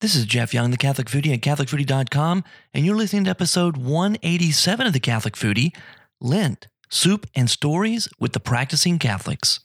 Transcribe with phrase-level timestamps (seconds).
[0.00, 4.86] This is Jeff Young, the Catholic Foodie at CatholicFoodie.com, and you're listening to episode 187
[4.86, 5.74] of the Catholic Foodie
[6.20, 9.58] Lent, Soup and Stories with the Practicing Catholics.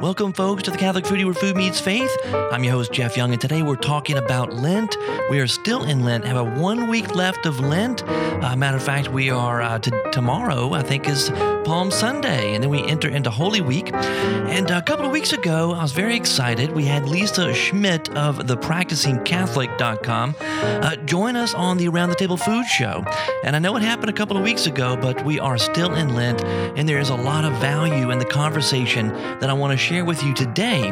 [0.00, 2.16] Welcome, folks, to the Catholic Foodie where food meets faith.
[2.52, 4.96] I'm your host, Jeff Young, and today we're talking about Lent.
[5.28, 8.04] We are still in Lent, have a one week left of Lent.
[8.08, 11.30] Uh, matter of fact, we are uh, t- tomorrow, I think, is
[11.64, 13.92] Palm Sunday, and then we enter into Holy Week.
[13.92, 16.70] And a couple of weeks ago, I was very excited.
[16.72, 22.36] We had Lisa Schmidt of the PracticingCatholic.com uh, join us on the Around the Table
[22.36, 23.04] Food Show.
[23.42, 26.14] And I know it happened a couple of weeks ago, but we are still in
[26.14, 29.08] Lent, and there is a lot of value in the conversation
[29.40, 30.90] that I want to share with you today.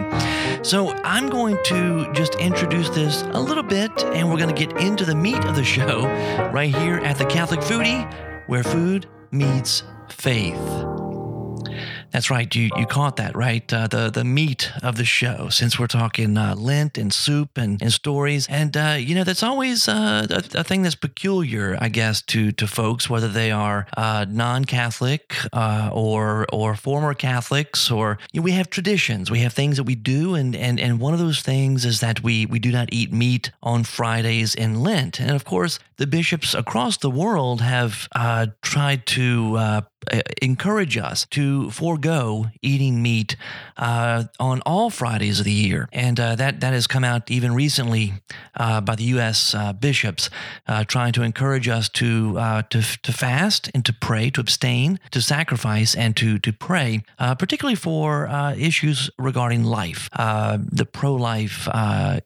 [0.62, 4.76] So I'm going to just introduce this a little bit, and we're going to get
[4.80, 6.04] into the meat of the show
[6.50, 8.10] right here at the Catholic Foodie,
[8.46, 11.05] where food meets faith.
[12.16, 12.54] That's right.
[12.54, 13.70] You you caught that right.
[13.70, 15.50] Uh, the the meat of the show.
[15.50, 19.42] Since we're talking uh, Lent and soup and, and stories, and uh, you know that's
[19.42, 23.86] always uh, a, a, thing that's peculiar, I guess, to to folks, whether they are
[23.98, 29.30] uh, non-Catholic uh, or or former Catholics, or you know, we have traditions.
[29.30, 32.22] We have things that we do, and and and one of those things is that
[32.22, 36.54] we we do not eat meat on Fridays in Lent, and of course the bishops
[36.54, 38.08] across the world have
[38.62, 39.82] tried to
[40.40, 42.05] encourage us to forego
[42.62, 43.36] eating meat
[43.76, 47.54] uh, on all Fridays of the year, and uh, that that has come out even
[47.54, 48.14] recently
[48.54, 49.54] uh, by the U.S.
[49.54, 50.30] Uh, bishops,
[50.66, 55.00] uh, trying to encourage us to uh, to to fast and to pray, to abstain,
[55.10, 61.68] to sacrifice, and to to pray, particularly for issues regarding life, the pro-life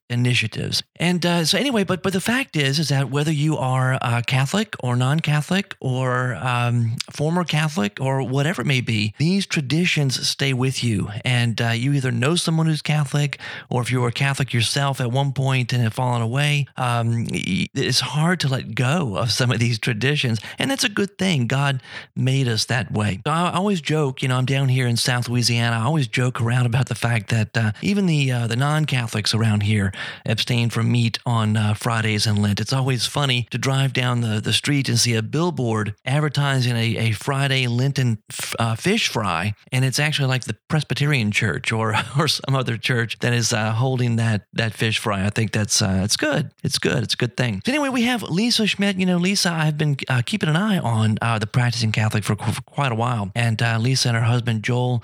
[0.09, 0.83] initiatives.
[0.97, 4.97] And so, anyway, but but the fact is, is that whether you are Catholic or
[4.97, 10.83] non-Catholic or um, former Catholic Catholic or whatever it may be, these traditions stay with
[10.83, 11.09] you.
[11.25, 15.11] And uh, you either know someone who's Catholic, or if you were Catholic yourself at
[15.11, 19.59] one point and have fallen away, um, it's hard to let go of some of
[19.59, 20.41] these traditions.
[20.59, 21.47] And that's a good thing.
[21.47, 21.83] God
[22.17, 23.21] made us that way.
[23.27, 25.77] I always joke, you know, I'm down here in South Louisiana.
[25.77, 29.35] I always joke around about the fact that uh, even the uh, the non Catholics
[29.35, 29.93] around here
[30.27, 32.61] abstain from meat on uh, Fridays and Lent.
[32.61, 36.97] It's always funny to drive down the, the street and see a billboard advertising a,
[36.97, 38.19] a Friday Lenten
[38.59, 43.19] uh, fish fry, and it's actually like the Presbyterian Church or or some other church
[43.21, 45.25] that is uh, holding that that fish fry.
[45.25, 46.51] I think that's uh, it's good.
[46.63, 47.03] It's good.
[47.03, 47.63] It's a good thing.
[47.65, 48.97] So anyway, we have Lisa Schmidt.
[48.97, 52.37] You know, Lisa, I've been uh, keeping an eye on uh, the practicing Catholic for,
[52.37, 55.03] for, quite a while, and uh, Lisa and her husband Joel,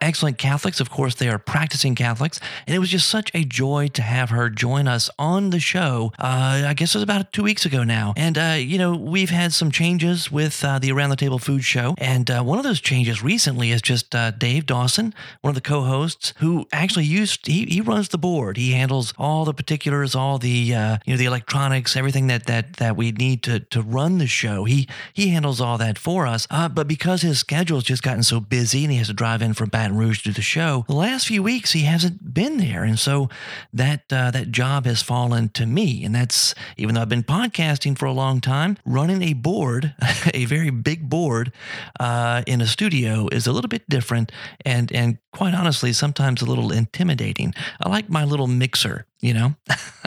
[0.00, 0.80] excellent Catholics.
[0.80, 4.30] Of course, they are practicing Catholics, and it was just such a joy to have
[4.30, 6.12] her join us on the show.
[6.18, 9.70] I guess it was about two weeks ago now, and you know we've had some
[9.70, 11.94] changes with the Around the Table Food Show.
[11.98, 15.60] And uh, one of those changes recently is just uh, Dave Dawson, one of the
[15.60, 18.56] co-hosts, who actually used he, he runs the board.
[18.56, 22.74] He handles all the particulars, all the uh, you know the electronics, everything that that
[22.74, 24.64] that we need to to run the show.
[24.64, 26.46] He he handles all that for us.
[26.50, 29.42] Uh, but because his schedule has just gotten so busy and he has to drive
[29.42, 32.58] in from Baton Rouge to do the show, the last few weeks he hasn't been
[32.58, 33.28] there, and so
[33.72, 36.04] that uh, that job has fallen to me.
[36.04, 39.94] And that's even though I've been podcasting for a long time, running a board,
[40.34, 41.52] a very big board
[41.98, 44.32] uh, in a studio is a little bit different
[44.64, 47.52] and and quite honestly sometimes a little intimidating.
[47.80, 49.54] I like my little mixer, you know.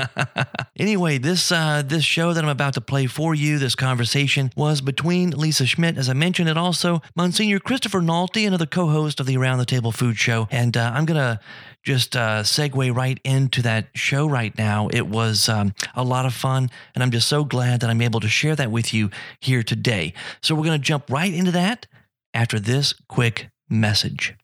[0.80, 4.82] anyway, this uh, this show that I'm about to play for you, this conversation was
[4.82, 9.38] between Lisa Schmidt, as I mentioned, and also Monsignor Christopher Nalty, another co-host of the
[9.38, 11.40] Around the Table Food Show, and uh, I'm gonna
[11.84, 14.90] just uh, segue right into that show right now.
[14.92, 18.20] It was um, a lot of fun, and I'm just so glad that I'm able
[18.20, 20.14] to share that with you here today.
[20.42, 21.88] So, we're to jump right into that
[22.34, 24.36] after this quick message.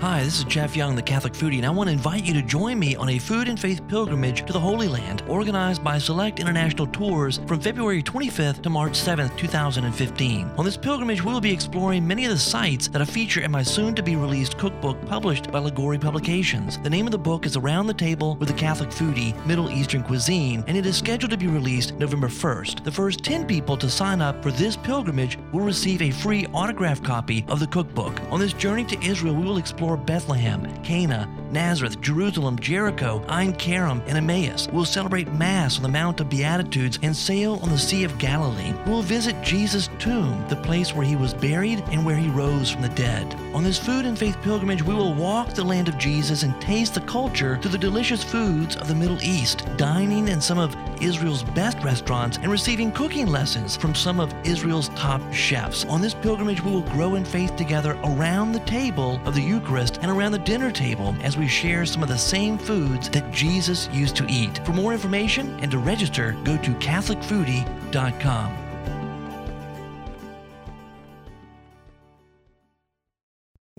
[0.00, 2.42] Hi, this is Jeff Young, the Catholic Foodie, and I want to invite you to
[2.42, 6.38] join me on a food and faith pilgrimage to the Holy Land, organized by Select
[6.38, 10.50] International Tours from February 25th to March 7th, 2015.
[10.58, 13.50] On this pilgrimage, we will be exploring many of the sites that are featured in
[13.50, 16.78] my soon to be released cookbook published by Liguori Publications.
[16.78, 20.02] The name of the book is Around the Table with the Catholic Foodie Middle Eastern
[20.02, 22.84] Cuisine, and it is scheduled to be released November 1st.
[22.84, 27.02] The first 10 people to sign up for this pilgrimage will receive a free autographed
[27.02, 28.20] copy of the cookbook.
[28.30, 34.00] On this journey to Israel, we will explore Bethlehem, Cana, Nazareth, Jerusalem, Jericho, Ein Kerem,
[34.06, 34.68] and Emmaus.
[34.72, 38.72] We'll celebrate Mass on the Mount of Beatitudes and sail on the Sea of Galilee.
[38.86, 42.82] We'll visit Jesus' tomb, the place where he was buried and where he rose from
[42.82, 43.34] the dead.
[43.54, 46.94] On this food and faith pilgrimage, we will walk the land of Jesus and taste
[46.94, 51.42] the culture through the delicious foods of the Middle East, dining in some of Israel's
[51.42, 55.84] best restaurants and receiving cooking lessons from some of Israel's top chefs.
[55.86, 59.98] On this pilgrimage, we will grow in faith together around the table of the Eucharist
[60.02, 63.88] and around the dinner table as we share some of the same foods that Jesus
[63.92, 64.58] used to eat.
[64.64, 68.66] For more information and to register, go to CatholicFoodie.com.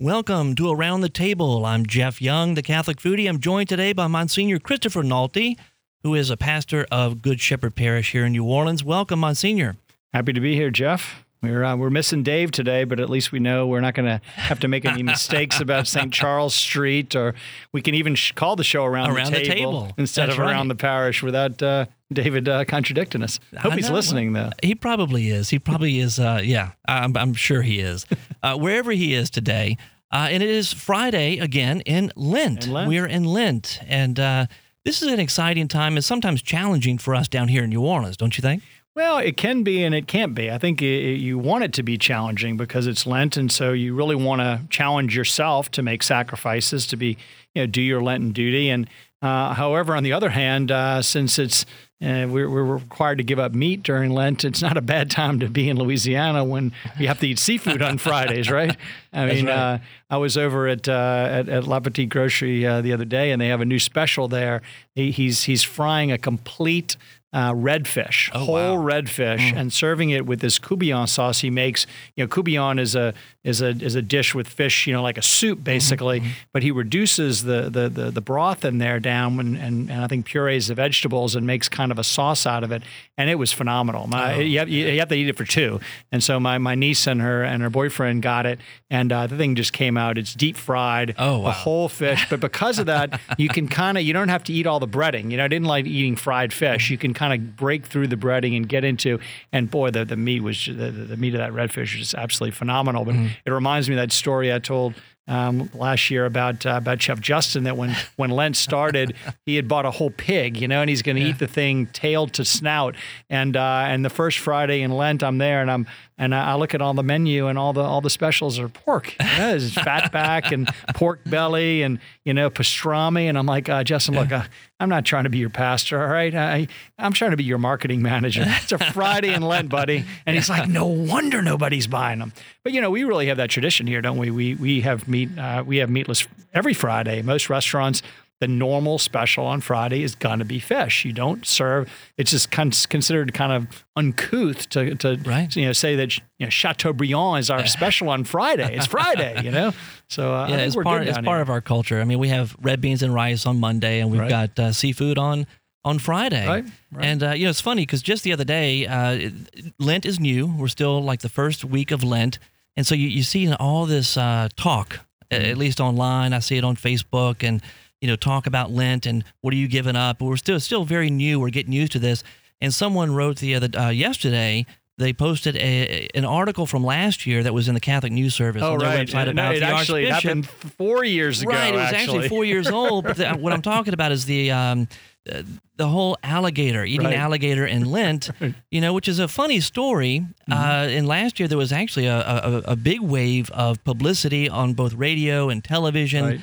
[0.00, 1.66] Welcome to Around the Table.
[1.66, 3.28] I'm Jeff Young, the Catholic Foodie.
[3.28, 5.58] I'm joined today by Monsignor Christopher Nalty,
[6.02, 8.84] who is a pastor of Good Shepherd Parish here in New Orleans.
[8.84, 9.76] Welcome, Monsignor.
[10.12, 11.24] Happy to be here, Jeff.
[11.40, 14.20] We're uh, we're missing Dave today, but at least we know we're not going to
[14.34, 16.12] have to make any mistakes about St.
[16.12, 17.34] Charles Street, or
[17.72, 19.94] we can even sh- call the show around, Around the, the table table.
[19.98, 20.68] instead That's of around right.
[20.68, 23.38] the parish without uh, David uh, contradicting us.
[23.56, 23.94] Hope I he's know.
[23.94, 24.50] listening though.
[24.64, 25.50] He probably is.
[25.50, 26.18] He probably is.
[26.18, 28.06] Uh, yeah, I'm, I'm sure he is.
[28.40, 29.76] Uh, wherever he is today.
[30.12, 32.66] Uh, and it is Friday again in Lent.
[32.66, 32.88] In Lent.
[32.88, 33.80] We are in Lent.
[33.88, 34.46] And uh,
[34.88, 38.16] this is an exciting time and sometimes challenging for us down here in New Orleans,
[38.16, 38.62] don't you think?
[38.96, 40.50] Well, it can be and it can't be.
[40.50, 43.94] I think i you want it to be challenging because it's Lent, and so you
[43.94, 47.18] really want to challenge yourself to make sacrifices, to be,
[47.54, 48.70] you know, do your Lenten duty.
[48.70, 48.88] And
[49.20, 51.66] uh, however, on the other hand, uh, since it's
[52.00, 55.40] uh, we're, we're required to give up meat during Lent, it's not a bad time
[55.40, 58.76] to be in Louisiana when you have to eat seafood on Fridays, right?
[59.12, 59.52] I mean, right.
[59.52, 59.78] uh,
[60.08, 63.42] I was over at, uh, at at La Petite Grocery uh, the other day, and
[63.42, 64.62] they have a new special there.
[64.94, 66.96] He, he's he's frying a complete
[67.32, 68.76] uh, redfish, Oh, whole wow.
[68.76, 71.86] redfish, and serving it with this courtbouillon sauce he makes.
[72.16, 73.12] You know, courtbouillon is a
[73.44, 76.22] is a is a dish with fish, you know, like a soup basically.
[76.52, 80.06] But he reduces the the the, the broth in there down and, and and I
[80.06, 82.82] think purees the vegetables and makes kind of a sauce out of it.
[83.18, 84.06] And it was phenomenal.
[84.06, 85.80] My, you, have, you have to eat it for two.
[86.12, 88.60] And so my, my niece and her and her boyfriend got it,
[88.90, 90.16] and uh, the thing just came out.
[90.18, 91.48] It's deep fried, Oh, wow.
[91.48, 92.26] a whole fish.
[92.30, 94.86] But because of that, you can kind of you don't have to eat all the
[94.86, 95.32] breading.
[95.32, 96.90] You know, I didn't like eating fried fish.
[96.90, 99.18] You can kind of break through the breading and get into.
[99.52, 102.14] And boy, the, the meat was ju- the, the meat of that redfish was just
[102.14, 103.04] absolutely phenomenal.
[103.04, 104.94] But it reminds me of that story I told.
[105.26, 109.68] Um, last year about uh, about Chef Justin that when when Lent started he had
[109.68, 112.46] bought a whole pig you know and he's going to eat the thing tail to
[112.46, 112.94] snout
[113.28, 115.86] and uh, and the first Friday in Lent I'm there and I'm
[116.18, 118.68] and I I look at all the menu and all the all the specials are
[118.68, 119.14] pork.
[119.20, 123.24] You know, there's fat back and pork belly and you know pastrami.
[123.24, 124.44] And I'm like uh, Justin look uh,
[124.80, 126.34] I'm not trying to be your pastor all right?
[126.34, 126.68] I
[126.98, 128.44] I'm trying to be your marketing manager.
[128.46, 130.04] It's a Friday in Lent buddy.
[130.26, 132.32] And he's like no wonder nobody's buying them
[132.62, 134.30] but you know we really have that tradition here don't we?
[134.30, 137.22] We we have meat uh, we have meatless every Friday.
[137.22, 138.02] Most restaurants
[138.40, 141.04] the normal special on Friday is going to be fish.
[141.04, 141.90] You don't serve.
[142.16, 145.54] It's just con- considered kind of uncouth to, to Right.
[145.56, 148.74] you know say that you know Chateaubriand is our special on Friday.
[148.76, 149.72] It's Friday, you know.
[150.10, 152.00] So uh, Yeah, it's part it's part of our culture.
[152.00, 154.30] I mean, we have red beans and rice on Monday, and we've Right.
[154.30, 155.46] got uh, seafood on
[155.84, 156.46] on Friday.
[156.46, 157.04] Right, right.
[157.04, 159.32] And uh, you know, it's funny because just the other day, uh, it-
[159.78, 160.46] Lent is new.
[160.46, 162.38] We're still like the first week of Lent,
[162.76, 165.00] and so you you see all this uh, talk,
[165.30, 165.44] Mm-hmm.
[165.50, 166.32] at least online.
[166.32, 167.60] I see it on Facebook, and
[168.00, 170.18] you know, talk about Lent and what are you giving up.
[170.18, 171.40] But we're still still very new.
[171.40, 172.22] We're getting used to this.
[172.60, 174.66] And someone wrote the other uh, yesterday.
[174.98, 178.64] They posted a, an article from last year that was in the Catholic News Service
[178.64, 180.24] Oh on their right, website about it the actually Archbishop.
[180.24, 181.52] happened four years ago.
[181.52, 183.04] Right, it was actually, four years old.
[183.04, 184.88] But the, what I'm talking about is the um,
[185.32, 185.42] uh,
[185.76, 187.14] the whole alligator eating Right.
[187.14, 188.28] alligator in Lent.
[188.72, 190.18] You know, which is a funny story.
[190.18, 190.52] Mm-hmm.
[190.52, 194.74] Uh, and last year there was actually a, a, a big wave of publicity on
[194.74, 196.40] both radio and television Right.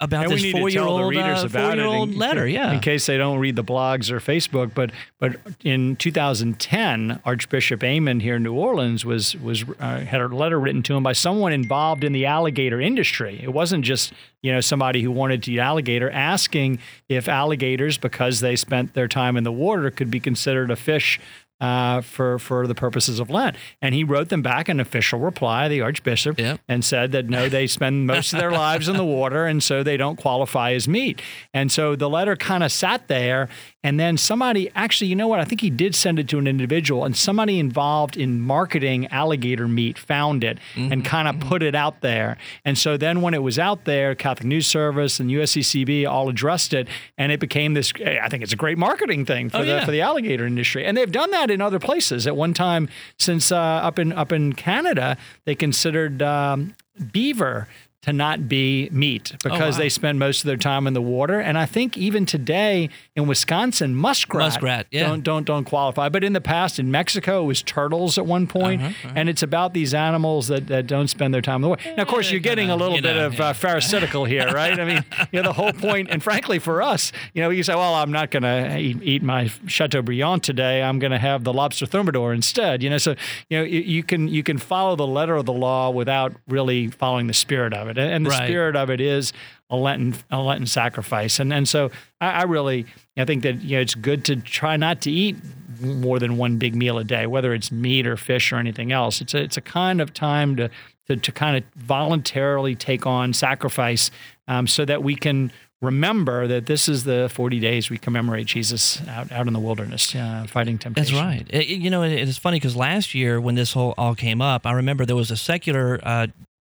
[0.00, 2.46] About and this four-year-old uh, about four year old in, letter.
[2.46, 4.72] Yeah, in case they don't read the blogs or Facebook.
[4.72, 10.28] But but in 2010, Archbishop Aymond here in New Orleans was was uh, had a
[10.28, 13.40] letter written to him by someone involved in the alligator industry.
[13.42, 18.38] It wasn't just you know somebody who wanted to eat alligator asking if alligators, because
[18.38, 21.18] they spent their time in the water, could be considered a fish
[21.60, 23.56] uh, for for the purposes of Lent.
[23.82, 26.60] And he wrote them back an official reply, the Archbishop, Yep.
[26.68, 29.82] and said that no, they spend most of their lives in the water, and so
[29.82, 31.20] they don't qualify as meat.
[31.52, 33.48] And so the letter kind of sat there,
[33.82, 35.40] and then somebody actually, you know what?
[35.40, 39.66] I think he did send it to an individual, and somebody involved in marketing alligator
[39.68, 42.36] meat found it and kind of put it out there.
[42.64, 46.72] And so then when it was out there, Catholic News Service and USCCB all addressed
[46.74, 47.92] it, and it became this.
[47.96, 49.84] I think it's a great marketing thing for Oh, the yeah.
[49.84, 52.26] for the alligator industry, and they've done that in other places.
[52.26, 52.88] At one time,
[53.18, 56.74] since uh, up in up in Canada, they considered um,
[57.12, 57.68] beaver
[58.08, 59.78] to not be meat because wow.
[59.78, 61.40] they spend most of their time in the water.
[61.40, 65.06] And I think even today in Wisconsin, muskrat, Muskrat, yeah.
[65.06, 66.08] don't don't don't qualify.
[66.08, 68.80] But in the past, in Mexico, it was turtles at one point.
[68.80, 71.94] Uh-huh, and it's about these animals that, that don't spend their time in the water.
[71.96, 73.48] Now, of course, you're getting a little you bit of yeah.
[73.48, 74.80] uh, pharisaical here, right?
[74.80, 77.74] I mean, you know, the whole point, and frankly, for us, you know, you say,
[77.74, 80.82] well, I'm not going to eat, eat my Chateaubriand today.
[80.82, 82.82] I'm going to have the lobster thermidor instead.
[82.82, 83.16] You know, so
[83.50, 86.88] you know, you, you can you can follow the letter of the law without really
[86.88, 87.97] following the spirit of it.
[87.98, 88.46] And the Right.
[88.46, 89.32] spirit of it is
[89.70, 91.90] a Lenten a Lenten sacrifice, and and so
[92.20, 92.86] I, I really
[93.16, 95.36] I think that you know it's good to try not to eat
[95.80, 99.20] more than one big meal a day, whether it's meat or fish or anything else.
[99.20, 100.70] It's a it's a kind of time to
[101.06, 104.10] to, to kind of voluntarily take on sacrifice,
[104.46, 105.50] um, so that we can
[105.80, 110.12] remember that this is the 40 days we commemorate Jesus out, out in the wilderness
[110.14, 111.14] uh, fighting temptation.
[111.14, 111.46] That's right.
[111.50, 114.66] It- you know, it- it's funny because last year when this whole all came up,
[114.66, 116.26] I remember there was a secular uh,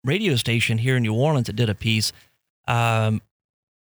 [0.04, 2.12] radio station here in New Orleans that did a piece
[2.68, 3.20] um,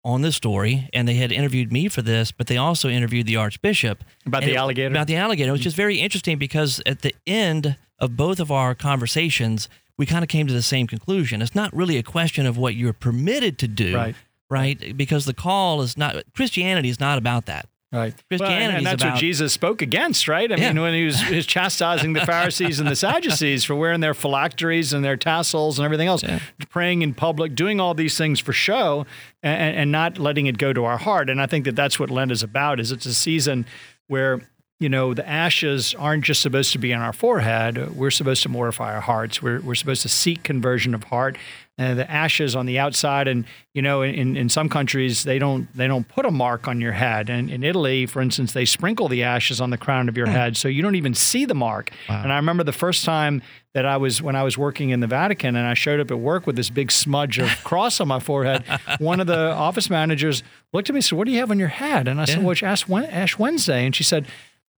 [0.04, 3.36] on this story, and they had interviewed me for this, but they also interviewed the
[3.36, 4.90] Archbishop About the it- alligator?
[4.90, 5.50] About the alligator.
[5.50, 10.06] It was just very interesting because at the end of both of our conversations, we
[10.08, 11.42] kind of came to the same conclusion.
[11.42, 14.16] It's not really a question of what you're permitted to do, Right.
[14.50, 14.98] right?
[14.98, 17.68] Because the call is not Christianity is not about that.
[17.93, 18.13] Right.
[18.29, 20.50] Christianity and, and that's about- what Jesus spoke against, right?
[20.50, 24.00] I mean, when he was, he was chastising the Pharisees and the Sadducees for wearing
[24.00, 26.39] their phylacteries and their tassels and everything else, Yeah.
[26.69, 29.05] praying in public, doing all these things for show,
[29.43, 31.29] and, and not letting it go to our heart.
[31.29, 32.79] And I think that that's what Lent is about.
[32.79, 33.65] Is it's a season
[34.07, 34.39] where
[34.82, 37.96] you know the ashes aren't just supposed to be on our forehead.
[37.96, 39.40] We're supposed to mortify our hearts.
[39.40, 41.38] We're we're supposed to seek conversion of heart.
[41.80, 45.68] Uh, the ashes on the outside, and you know, in, in some countries they don't
[45.76, 47.30] they don't put a mark on your head.
[47.30, 50.58] And in Italy, for instance, they sprinkle the ashes on the crown of your head,
[50.58, 51.92] so you don't even see the mark.
[52.08, 53.42] And I remember the first time
[53.74, 56.20] that I was when I was working in the Vatican, and I showed up at
[56.20, 58.64] work with this big smudge of cross on my forehead.
[59.00, 61.58] One of the office managers looked at me and said, "What do you have on
[61.58, 62.44] your head?" And I said, Yeah.
[62.44, 62.64] "Well, it's
[63.12, 64.26] Ash Wednesday," and she said,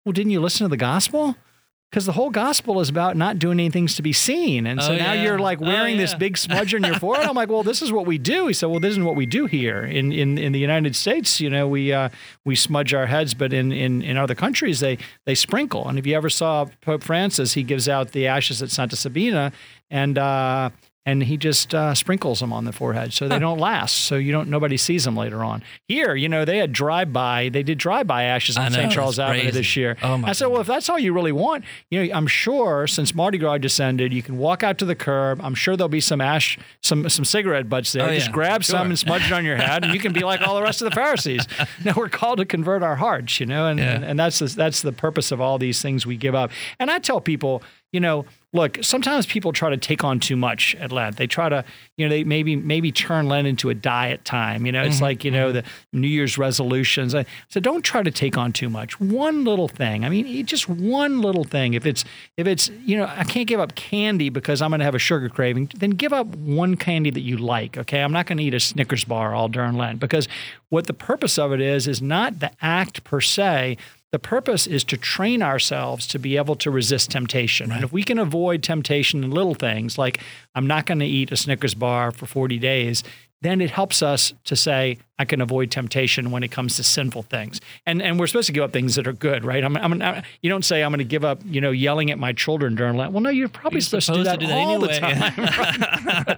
[0.05, 1.35] "Well, didn't you listen to the gospel?"
[1.89, 4.97] Because the whole gospel is about not doing anything to be seen, and so Oh,
[4.97, 5.25] now yeah.
[5.25, 7.27] you're like Oh, wearing this big smudge on your forehead.
[7.27, 8.47] I'm like, well, this is what we do.
[8.47, 11.39] He said, well, this isn't what we do here in in, in the United States.
[11.39, 12.09] You know, we uh,
[12.45, 15.87] we smudge our heads, but in, in in other countries they they sprinkle.
[15.87, 19.51] And if you ever saw Pope Francis, he gives out the ashes at Santa Sabina,
[19.91, 20.71] and uh,
[21.05, 23.93] and he just uh, sprinkles them on the forehead, so they don't last.
[24.03, 25.61] So you don't nobody sees them later on.
[25.87, 27.49] Here, you know, they had drive by.
[27.49, 28.91] They did drive by ashes on St.
[28.91, 29.97] Charles Avenue this year.
[30.01, 32.87] Oh, my I said, well, if that's all you really want, you know, I'm sure
[32.87, 35.41] since Mardi Gras descended, you can walk out to the curb.
[35.43, 38.07] I'm sure there'll be some ash, some some cigarette butts there.
[38.07, 38.77] Oh, Just yeah, grab sure.
[38.79, 40.81] some and smudge it on your head, and you can be like all the rest
[40.81, 41.45] of the Pharisees.
[41.83, 43.95] No, we're called to convert our hearts, you know, and Yeah.
[43.95, 46.51] and, and that's the, that's the purpose of all these things we give up.
[46.79, 50.75] And I tell people, you know, look, sometimes people try to take on too much
[50.75, 51.17] at Lent.
[51.17, 51.65] They try to,
[51.97, 54.65] you know, they maybe maybe turn Lent into a diet time.
[54.65, 55.03] You know, it's mm-hmm.
[55.03, 55.67] like you know mm-hmm.
[55.91, 57.13] the New Year's resolutions.
[57.15, 58.99] I, so don't try to take on too much.
[58.99, 60.05] One little thing.
[60.05, 61.73] I mean, just one little thing.
[61.73, 62.05] If it's
[62.37, 64.99] if it's you know, I can't give up candy because I'm going to have a
[64.99, 65.71] sugar craving.
[65.75, 67.77] Then give up one candy that you like.
[67.77, 70.27] Okay, I'm not going to eat a Snickers bar all during Lent because
[70.69, 73.77] what the purpose of it is is not the act per se.
[74.13, 77.71] The purpose is to train ourselves to be able to resist temptation.
[77.71, 80.19] And if we can avoid temptation in little things, like
[80.53, 83.03] I'm not going to eat a Snickers bar for 40 days,
[83.41, 87.23] then it helps us to say, I can avoid temptation when it comes to sinful
[87.23, 87.59] things.
[87.87, 89.63] And and we're supposed to give up things that are good, right?
[89.63, 92.19] I'm, I'm, I'm- you don't say, I'm going to give up, you know, yelling at
[92.19, 93.13] my children during Lent.
[93.13, 96.37] Well, no, you're probably You're supposed, to do that, all the time.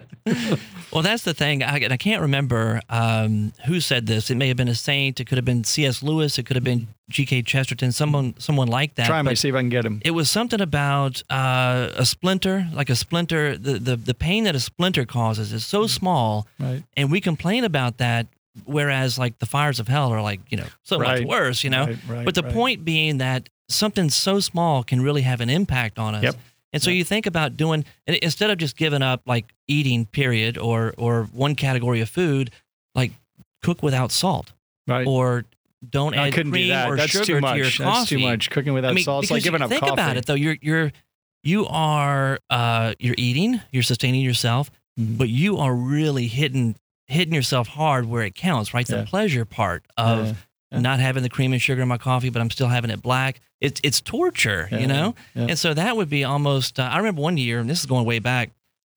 [0.96, 1.62] Well, that's the thing.
[1.62, 4.32] I, and I can't remember um, who said this.
[4.32, 5.20] It may have been a saint.
[5.20, 6.02] It could have been C.S.
[6.02, 6.40] Lewis.
[6.40, 7.44] It could have been G.K.
[7.44, 7.92] Chesterton.
[7.92, 9.06] Someone, someone like that.
[9.08, 10.02] Try me, see if I can get him.
[10.04, 13.58] It was something about uh, a splinter, like a splinter.
[13.58, 16.84] The, the the pain that a splinter causes is so small, Right.
[16.98, 18.28] and we complain about that.
[18.64, 21.20] Whereas, like the fires of hell are like you know so Right.
[21.22, 21.86] much worse, you know.
[21.88, 26.00] Right, right, but the point being that something so small can really have an impact
[26.00, 26.24] on us.
[26.24, 26.36] Yep.
[26.74, 30.94] And so you think about doing instead of just giving up like eating period or
[30.98, 32.50] or one category of food,
[32.96, 33.12] like
[33.62, 34.54] cook without salt
[34.88, 35.06] Right.
[35.06, 35.46] or
[35.90, 36.90] don't add do cream that.
[36.90, 37.52] or That's sugar too much.
[37.54, 38.16] to your That's coffee.
[38.18, 38.50] too much.
[38.50, 39.24] Cooking without I mean, salt.
[39.24, 39.94] It's like giving up think coffee.
[39.94, 40.92] about it though, you're you're
[41.44, 45.16] you are uh, you're eating, you're sustaining yourself, Mm-hmm.
[45.16, 46.78] but you are really hitting
[47.08, 48.90] hitting yourself hard where it counts, right?
[48.90, 49.02] Yeah.
[49.02, 50.34] the pleasure part of Yeah,
[50.72, 50.80] yeah.
[50.80, 53.42] not having the cream and sugar in my coffee, but I'm still having it black.
[53.60, 55.14] It's it's torture, you know.
[55.36, 56.80] And so that would be almost.
[56.80, 58.52] Uh, I remember one year, and this is going way back,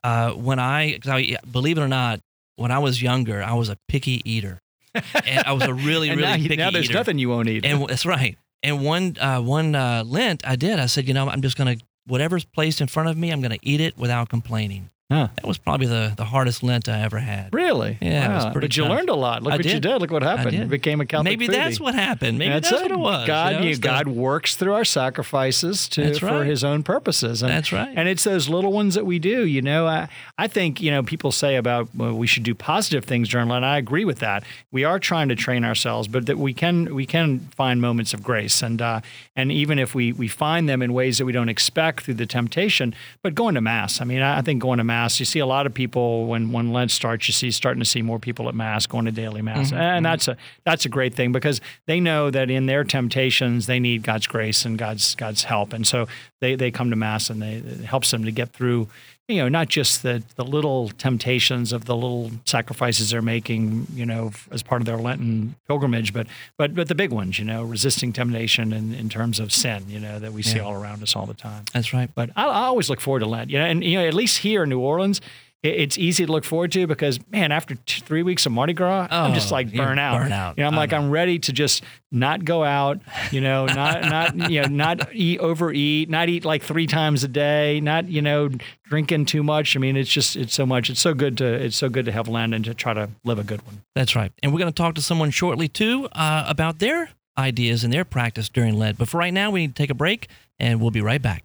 [0.04, 2.20] uh, when I, I believe it or not,
[2.56, 4.60] when I was younger, I was a picky eater,
[4.94, 6.94] and I was a really really now, picky now there's eater.
[6.94, 7.64] nothing you won't eat.
[7.64, 8.36] And that's right.
[8.62, 10.78] And one uh, one uh, Lent, I did.
[10.78, 11.76] I said, you know, I'm just gonna
[12.06, 14.90] whatever's placed in front of me, I'm gonna eat it without complaining.
[15.10, 15.28] Huh.
[15.36, 17.54] That was probably the, the hardest Lent I ever had.
[17.54, 17.96] Really?
[18.02, 18.52] Yeah, Wow.
[18.52, 19.42] But you learned a lot.
[19.42, 19.82] Look I what you did.
[19.82, 20.00] did.
[20.02, 20.50] Look what happened.
[20.50, 20.60] did.
[20.60, 21.52] You became a Catholic Maybe foodie.
[21.52, 22.38] that's what happened.
[22.38, 22.82] Maybe that's, it.
[22.82, 23.26] what it was.
[23.26, 26.44] God, you know, you, God works through our sacrifices to That's for.
[26.44, 27.42] His own purposes.
[27.42, 27.90] And, That's right.
[27.96, 29.46] And it's those little ones that we do.
[29.46, 33.04] You know, I, I think you know people say about well, we should do positive
[33.06, 33.64] things during Lent.
[33.64, 34.44] I agree with that.
[34.70, 38.22] We are trying to train ourselves, but that we can we can find moments of
[38.22, 39.00] grace, and uh,
[39.34, 42.26] and even if we we find them in ways that we don't expect through the
[42.26, 42.94] temptation.
[43.22, 45.18] But going to mass, I mean, I I think going to mass mass.
[45.20, 47.28] You see a lot of people when when Lent starts.
[47.28, 49.76] You see starting to see more people at mass, going to daily mass, Mm-hmm.
[49.96, 53.80] and that's a that's a great thing because they know that in their temptations they
[53.80, 56.06] need God's grace and God's God's help, and so
[56.40, 58.88] they they come to mass and they it helps them to get through.
[59.28, 64.06] You know, not just the the little temptations of the little sacrifices they're making, you
[64.06, 67.62] know, as part of their Lenten pilgrimage, but but but the big ones, you know,
[67.62, 71.14] resisting temptation in, in terms of sin, you know, that we see all around us
[71.14, 71.66] all the time.
[71.74, 72.08] That's right.
[72.14, 73.50] But I, I always look forward to Lent.
[73.50, 75.20] You know, and you know, at least here in New Orleans,
[75.62, 79.08] it's easy to look forward to because man, after two, three weeks of Mardi Gras,
[79.10, 80.22] I'm just Oh, like burn out.
[80.22, 80.56] burn out.
[80.56, 80.92] You know, I'm I like.
[80.92, 83.00] I'm ready to just not go out.
[83.32, 87.28] You know, not not you know not eat overeat, not eat like three times a
[87.28, 88.50] day, not you know
[88.84, 89.76] drinking too much.
[89.76, 90.90] I mean, it's just it's so much.
[90.90, 93.40] It's so good to it's so good to have Lent and to try to live
[93.40, 93.82] a good one.
[93.96, 94.30] That's right.
[94.42, 98.04] And we're going to talk to someone shortly, too, uh, about their ideas and their
[98.04, 98.96] practice during Lent.
[98.96, 100.28] But for right now, we need to take a break,
[100.60, 101.42] and we'll be right back.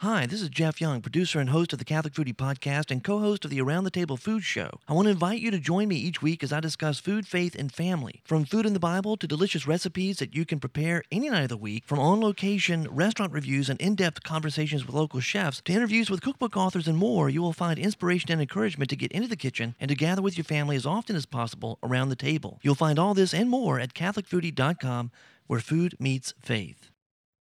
[0.00, 3.18] Hi, this is Jeff Young, producer and host of the Catholic Foodie Podcast and co
[3.18, 4.78] host of the Around the Table Food Show.
[4.86, 7.54] I want to invite you to join me each week as I discuss food, faith,
[7.54, 8.20] and family.
[8.26, 11.48] From food in the Bible to delicious recipes that you can prepare any night of
[11.48, 15.72] the week, from on location restaurant reviews and in depth conversations with local chefs to
[15.72, 19.28] interviews with cookbook authors and more, you will find inspiration and encouragement to get into
[19.28, 22.58] the kitchen and to gather with your family as often as possible around the table.
[22.60, 25.10] You'll find all this and more at CatholicFoodie.com,
[25.46, 26.90] where food meets faith.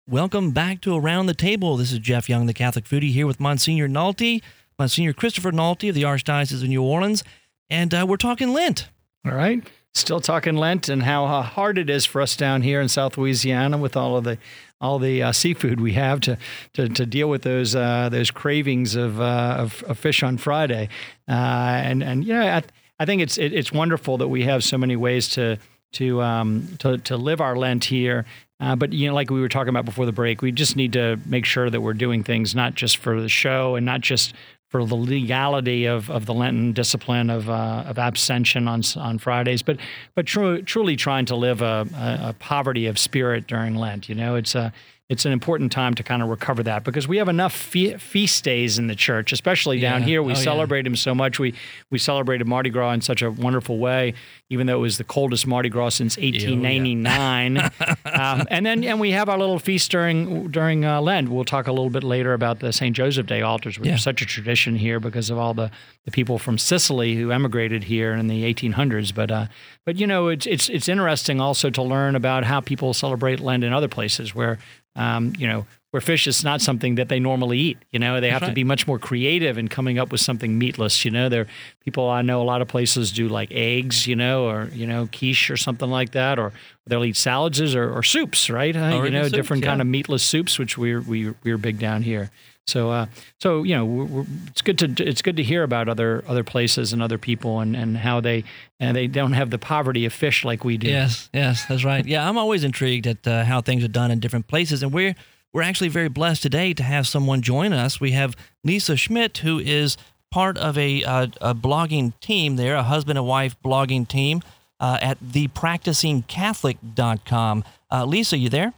[0.09, 1.77] Welcome back to Around the Table.
[1.77, 4.43] This is Jeff Young, the Catholic Foodie, here with Monsignor Nalty,
[4.77, 7.23] Monsignor Christopher Nalty of the Archdiocese of New Orleans,
[7.71, 8.89] and uh, we're talking Lent.
[9.25, 9.65] All right.
[9.95, 13.17] Still talking Lent and how uh, hard it is for us down here in South
[13.17, 14.39] Louisiana with all of the
[14.81, 16.37] all the uh, seafood we have to
[16.73, 20.89] to, to deal with those uh, those cravings of, uh, of of fish on Friday.
[21.29, 22.65] Uh, and and know I,
[22.99, 25.59] I think it's it, it's wonderful that we have so many ways to
[25.93, 28.25] to um, to to live our Lent here.
[28.63, 30.93] Uh, but you know, like we were talking about before the break, we just need
[30.93, 34.35] to make sure that we're doing things not just for the show and not just
[34.69, 39.63] for the legality of, of the Lenten discipline of, uh, of abstention on on Fridays,
[39.63, 39.77] but
[40.15, 44.09] but tru- truly trying to live a, a, a poverty of spirit during Lent.
[44.09, 44.73] You know, it's a
[45.09, 48.45] it's an important time to kind of recover that because we have enough fe- feast
[48.45, 50.07] days in the church, especially down Yeah.
[50.07, 50.23] here.
[50.23, 50.43] We Oh, yeah.
[50.43, 51.39] celebrate them so much.
[51.39, 51.53] We
[51.91, 54.15] we celebrated Mardi Gras in such a wonderful way,
[54.53, 57.57] even though it was the coldest Mardi Gras since 1899.
[58.05, 61.29] um, and then and we have our little feast during during uh, Lent.
[61.31, 62.95] We'll talk a little bit later about the St.
[62.95, 63.95] Joseph Day altars, which Yeah.
[63.95, 65.71] is such a tradition here because of all the,
[66.05, 69.15] the people from Sicily who emigrated here in the 1800s.
[69.15, 69.47] But uh,
[69.87, 73.65] but you know it's it's it's interesting also to learn about how people celebrate Lent
[73.65, 74.59] in other places where
[74.97, 77.79] um, you know where fish is not something that they normally eat.
[77.93, 81.05] You know they have to be much more creative in coming up with something meatless.
[81.05, 81.47] You know there
[81.85, 84.07] people I know a lot of places do like eggs.
[84.07, 86.53] You know or you know quiche or something like that or
[86.87, 88.75] they'll eat salads or, or soups right.
[88.75, 92.03] Or you know soups, different kind of meatless soups which we're we, we're big down
[92.03, 92.31] here.
[92.67, 93.07] So, uh,
[93.41, 96.45] so you know, we're, we're, it's good to it's good to hear about other other
[96.45, 98.45] places and other people and, and how they
[98.79, 100.87] and they don't have the poverty of fish like we do.
[100.89, 102.07] Yes, yes, that's right.
[102.07, 105.17] Yeah, I'm always intrigued at uh, how things are done in different places, and we're
[105.53, 108.01] we're actually very blessed today to have someone join us.
[108.01, 109.97] We have Lisa Schmidt, who is
[110.31, 114.41] part of a, uh, a blogging team there, a husband and wife blogging team
[114.81, 117.65] uh, at thepracticingcatholic.com.
[117.91, 118.73] Uh, Lisa, you there?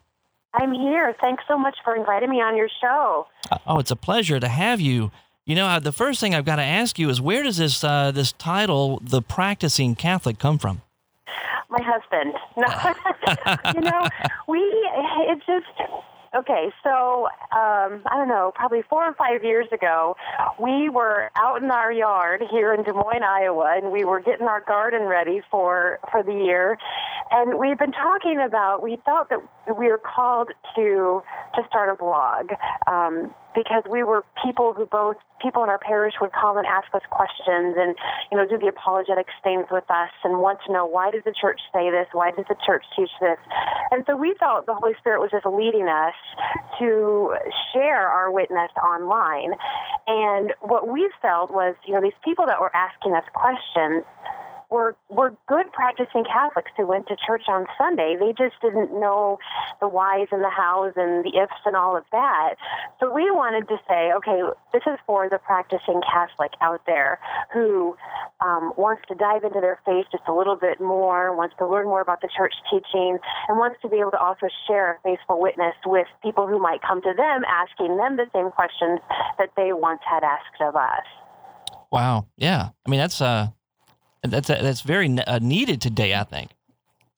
[0.55, 1.15] I'm here.
[1.21, 3.27] Thanks so much for inviting me on your show.
[3.51, 5.11] Uh, Oh, it's a pleasure to have you.
[5.47, 7.85] You know, uh, the first thing I've got to ask you is where does this
[7.85, 10.81] uh, this title, "The Practicing Catholic," come from?
[11.69, 12.33] My husband.
[12.57, 12.67] No,
[13.75, 14.09] you know,
[14.49, 14.59] we.
[15.29, 15.67] It's just
[16.35, 16.71] okay.
[16.83, 18.53] So um, I don't know.
[18.55, 20.17] Probably four or five years ago,
[20.61, 24.47] we were out in our yard here in Des Moines, Iowa, and we were getting
[24.47, 26.79] our garden ready for for the year.
[27.31, 28.83] And we've been talking about.
[28.83, 31.23] We thought that we were called to
[31.55, 32.51] to start a blog.
[32.87, 36.93] Um, because we were people who both people in our parish would come and ask
[36.95, 37.95] us questions and
[38.31, 41.33] you know do the apologetic things with us and want to know why does the
[41.33, 43.39] church say this why does the church teach this
[43.91, 46.15] and so we felt the holy spirit was just leading us
[46.79, 47.35] to
[47.73, 49.53] share our witness online
[50.07, 54.03] and what we felt was you know these people that were asking us questions
[54.75, 58.17] were were good practicing Catholics who went to church on Sunday.
[58.19, 59.39] They just didn't know
[59.81, 62.57] the whys and the hows and the ifs and all of that.
[62.99, 67.21] So we wanted to say, okay, this is for the practicing Catholic out there
[67.55, 67.97] who
[68.45, 71.87] um, wants to dive into their faith just a little bit more, wants to learn
[71.87, 75.41] more about the church teaching, and wants to be able to also share a faithful
[75.41, 78.99] witness with people who might come to them asking them the same questions
[79.39, 81.07] that they once had asked of us.
[81.93, 82.27] Wow.
[82.37, 82.71] Yeah.
[82.85, 83.55] I mean, that's uh,
[84.25, 86.15] that's that's very ne- uh, needed today.
[86.15, 86.51] I think.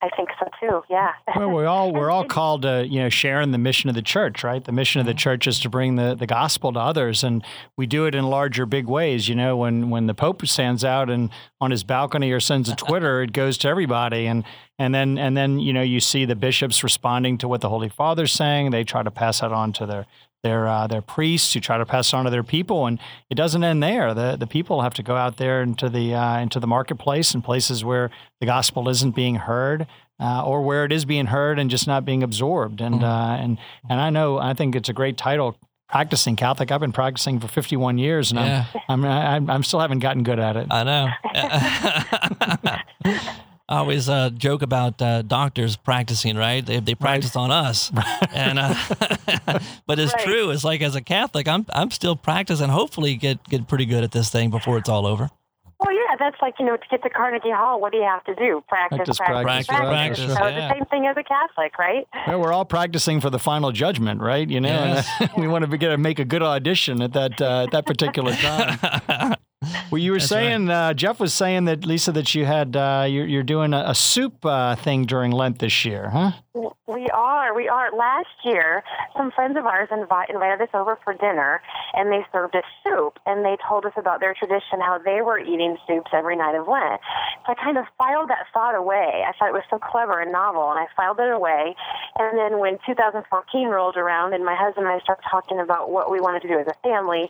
[0.03, 0.83] I think so too.
[0.91, 1.13] Yeah.
[1.37, 4.45] Well, we're all we're all called to you know sharing the mission of the church,
[4.45, 4.65] right?
[4.65, 7.45] The mission of the church is to bring the, the gospel to others, and
[7.77, 9.29] we do it in larger, big ways.
[9.29, 12.77] You know, when when the Pope stands out and on his balcony or sends a
[12.77, 14.45] Twitter, it goes to everybody, and
[14.79, 17.89] and then and then you know you see the bishops responding to what the Holy
[17.89, 18.71] Father's saying.
[18.71, 20.07] They try to pass that on to their
[20.47, 23.65] their uh, their priests who try to pass on to their people, and it doesn't
[23.65, 24.15] end there.
[24.15, 27.43] the The people have to go out there into the uh, into the marketplace and
[27.43, 29.87] places where the gospel isn't being heard,
[30.21, 32.81] uh, or where it is being heard and just not being absorbed.
[32.81, 33.43] And mm-hmm.
[33.43, 33.59] and
[33.91, 35.57] and I know I think it's a great title.
[35.89, 38.65] Practicing Catholic, I've been practicing for 51 years, and yeah.
[38.89, 40.67] I'm, I'm I'm I'm still haven't gotten good at it.
[40.71, 41.09] I know.
[43.69, 46.65] I always uh, joke about uh, doctors practicing, right?
[46.65, 47.43] They, they practice right.
[47.43, 47.91] on us,
[48.33, 48.75] and uh,
[49.87, 50.25] but it's right.
[50.25, 50.51] true.
[50.51, 52.69] It's like as a Catholic, I'm I'm still practicing.
[52.69, 55.31] Hopefully, get get pretty good at this thing before it's all over.
[55.81, 58.25] Well, yeah, that's like you know to get to Carnegie Hall, what do you have
[58.25, 58.63] to do?
[58.69, 59.67] Practice, practice, practice, practice.
[59.67, 60.19] practice.
[60.19, 60.39] practice.
[60.39, 60.69] So yeah.
[60.69, 62.07] the same thing as a Catholic, right?
[62.29, 64.49] Well, we're all practicing for the final judgment, right?
[64.49, 65.31] You know, yes.
[65.37, 67.85] we want to be get to make a good audition at that uh, at that
[67.85, 69.36] particular time.
[69.91, 70.91] Well, you were That's saying right.
[70.91, 73.95] uh, Jeff was saying that Lisa that you had uh, you're, you're, doing a, a
[73.95, 76.33] soup uh, thing during Lent this year, huh?
[76.87, 77.55] We are.
[77.55, 77.91] We are.
[77.93, 78.83] Last year,
[79.17, 81.61] some friends of ours invi- invited us over for dinner,
[81.95, 85.39] and they served us soup, and they told us about their tradition, how they were
[85.39, 87.01] eating soups every night of Lent.
[87.45, 89.25] So I kind of filed that thought away.
[89.27, 91.75] I thought it was so clever and novel, and I filed it away.
[92.19, 96.11] And then when 2014 rolled around, and my husband and I started talking about what
[96.11, 97.29] we wanted to do as a family,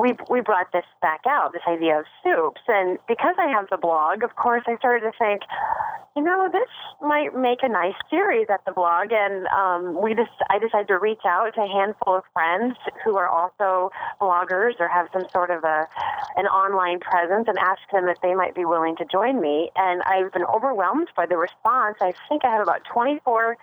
[0.00, 2.60] we we brought this back out, this idea of soups.
[2.68, 5.42] And because I have the blog, of course, I started to think,
[6.16, 6.68] you know, this
[7.02, 10.98] might make a nice series at the blog, and um, we just I decided to
[10.98, 12.74] reach out to a handful of friends
[13.04, 15.86] who are also bloggers or have some sort of a
[16.36, 19.70] an online presence, and ask them if they might be willing to join me.
[19.76, 21.96] And I've been overwhelmed by the response.
[22.00, 23.58] I think I have about 24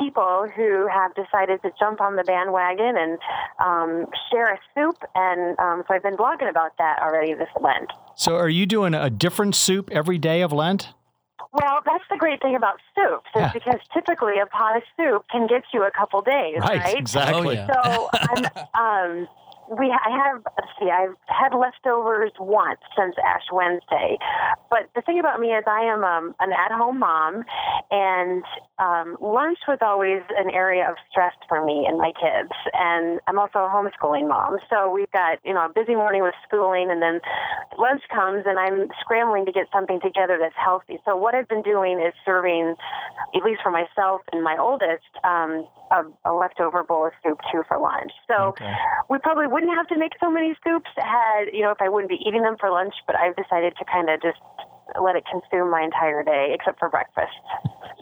[0.00, 3.18] people who have decided to jump on the bandwagon and
[3.58, 7.90] um, share a soup, and um, so I've been blogging about that already this Lent.
[8.16, 10.88] So, are you doing a different soup every day of Lent?
[11.52, 13.52] Well, that's the great thing about soups is yeah.
[13.52, 16.78] because typically a pot of soup can get you a couple days, right?
[16.78, 16.96] right?
[16.96, 17.58] Exactly.
[17.58, 17.82] Oh, yeah.
[17.82, 19.28] So I'm, um,
[19.70, 20.42] we I have
[20.78, 24.18] see I've had leftovers once since Ash Wednesday,
[24.70, 27.44] but the thing about me is I am um, an at-home mom,
[27.90, 28.44] and
[28.78, 33.38] um, lunch was always an area of stress for me and my kids, and I'm
[33.38, 34.58] also a homeschooling mom.
[34.70, 37.20] So we've got you know a busy morning with schooling, and then
[37.78, 40.98] lunch comes, and I'm scrambling to get something together that's healthy.
[41.04, 42.74] So what I've been doing is serving,
[43.34, 47.62] at least for myself and my oldest, um, a, a leftover bowl of soup too
[47.68, 48.12] for lunch.
[48.28, 48.74] So okay.
[49.08, 52.08] we probably wouldn't have to make so many scoops had, you know, if I wouldn't
[52.08, 54.38] be eating them for lunch, but I've decided to kind of just
[55.02, 57.34] let it consume my entire day except for breakfast.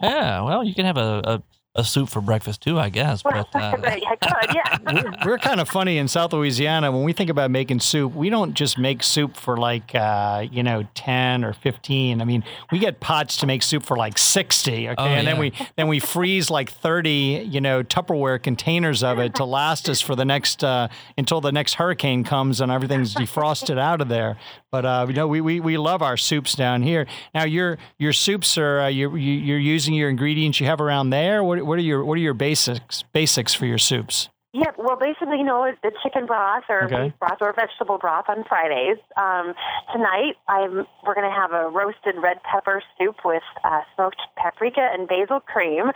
[0.01, 1.43] Yeah, well, you can have a, a
[1.77, 3.21] a soup for breakfast too, I guess.
[3.21, 3.77] But uh...
[3.83, 4.77] yeah.
[4.91, 8.13] we're, we're, kind of funny in South Louisiana when we think about making soup.
[8.13, 12.21] We don't just make soup for like uh, you know ten or fifteen.
[12.21, 14.89] I mean, we get pots to make soup for like sixty.
[14.89, 15.31] Okay, oh, and yeah.
[15.31, 19.87] then we then we freeze like thirty you know Tupperware containers of it to last
[19.87, 20.87] us for the next uh,
[21.17, 24.37] until the next hurricane comes and everything's defrosted out of there.
[24.71, 27.07] But uh, you know, we, we, we love our soups down here.
[27.33, 31.43] Now, your your soups are uh, you're you're using your ingredients you have around there.
[31.43, 34.29] What what are your what are your basics basics for your soups?
[34.53, 37.03] Yeah, well, basically, you know, the chicken broth or okay.
[37.03, 38.97] beef broth or vegetable broth on Fridays.
[39.15, 39.53] Um,
[39.93, 44.81] tonight, I'm we're going to have a roasted red pepper soup with uh, smoked paprika
[44.81, 45.91] and basil cream,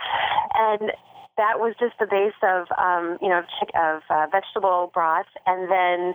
[0.54, 0.92] and
[1.36, 3.42] that was just the base of um, you know
[3.74, 6.14] of uh, vegetable broth, and then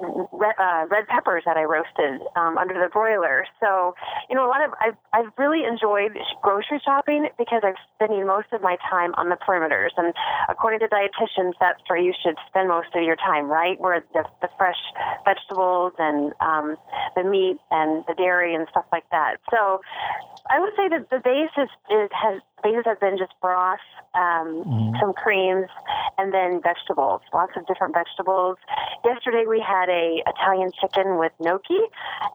[0.00, 3.46] red, uh, red peppers that I roasted um, under the broiler.
[3.60, 3.94] So,
[4.28, 8.48] you know, a lot of I've, I've really enjoyed grocery shopping because I'm spending most
[8.52, 9.90] of my time on the perimeters.
[9.96, 10.14] And
[10.48, 13.78] according to dietitians, that's where you should spend most of your time, right?
[13.80, 14.78] Where the, the fresh
[15.24, 16.76] vegetables and um,
[17.16, 19.36] the meat and the dairy and stuff like that.
[19.50, 19.80] So,
[20.50, 23.78] I would say that the base is, is has bases have been just broth,
[24.14, 24.96] um, mm-hmm.
[25.00, 25.68] some creams,
[26.18, 27.20] and then vegetables.
[27.32, 28.56] Lots of different vegetables.
[29.04, 31.80] Yesterday we had a Italian chicken with gnocchi,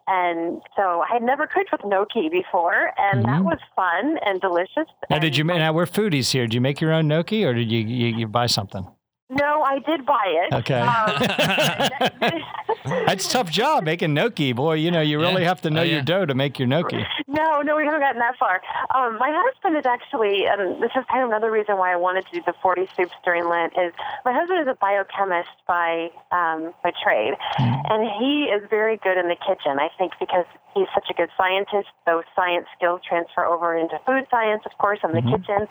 [0.07, 3.31] and so I had never cooked with gnocchi before, and mm-hmm.
[3.31, 4.91] that was fun and delicious.
[5.09, 5.43] Now, did you?
[5.43, 6.43] Now we're foodies here.
[6.43, 8.87] Did you make your own gnocchi, or did you you, you buy something?
[9.29, 10.53] No, I I did buy it.
[10.53, 10.79] Okay.
[10.79, 12.41] Um,
[13.07, 14.53] That's a tough job making gnocchi.
[14.53, 15.47] Boy, you know, you really Yeah.
[15.49, 17.03] have to know Oh, your dough to make your gnocchi.
[17.27, 18.61] No, no, we haven't gotten that far.
[18.93, 22.25] Um, my husband is actually, and this is kind of another reason why I wanted
[22.27, 23.91] to do the 40 soups during Lent, is
[24.25, 29.27] my husband is a biochemist by um, by trade, and he is very good in
[29.27, 29.79] the kitchen.
[29.79, 34.25] I think because he's such a good scientist, those science skills transfer over into food
[34.31, 35.67] science, of course, in the kitchen.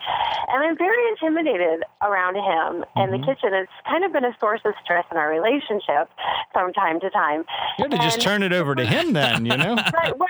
[0.47, 3.53] And I'm very intimidated around him in the kitchen.
[3.53, 6.09] It's kind of been a source of stress in our relationship
[6.51, 7.45] from time to time.
[7.77, 9.75] You had to just turn it over to him then, you know?
[9.93, 10.17] Right.
[10.17, 10.27] Well,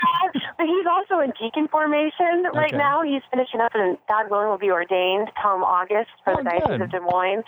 [0.58, 2.78] but he's also in deacon formation right Okay.
[2.78, 3.02] now.
[3.02, 6.82] He's finishing up, and God willing, will be ordained come August for Oh, the Diocese
[6.82, 7.44] of Des Moines.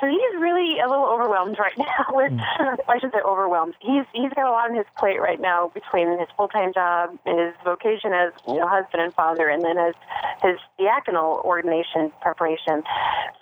[0.00, 2.06] So he's really a little overwhelmed right now.
[2.10, 2.40] With hmm.
[2.88, 3.74] I should say overwhelmed.
[3.80, 7.16] He's he's got a lot on his plate right now between his full time job,
[7.24, 9.94] his vocation as you know husband and father, and then as
[10.42, 12.82] his diaconal ordination preparation.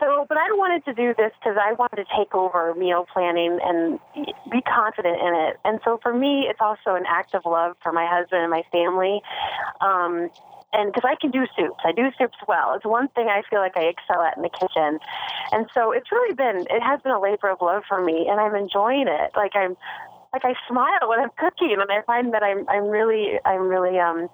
[0.01, 3.59] So, but I wanted to do this because I wanted to take over meal planning
[3.63, 3.99] and
[4.51, 5.57] be confident in it.
[5.65, 8.63] And so for me, it's also an act of love for my husband and my
[8.73, 9.21] family.
[9.81, 10.31] Um,
[10.73, 12.75] and because I can do soups, I do soups well.
[12.75, 14.99] It's one thing I feel like I excel at in the kitchen,
[15.51, 18.39] and so it's really been it has been a labor of love for me, and
[18.39, 19.31] I'm enjoying it.
[19.35, 19.79] Like I'm,
[20.33, 23.99] like I smile when I'm cooking, and I find that I'm I'm really I'm really
[23.99, 24.29] um